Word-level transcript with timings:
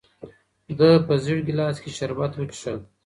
ده 0.77 0.89
په 1.05 1.13
زېړ 1.23 1.39
ګیلاس 1.47 1.75
کې 1.83 1.89
شربت 1.97 2.31
وڅښل. 2.35 2.77